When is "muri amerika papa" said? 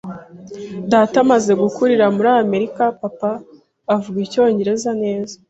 2.15-3.31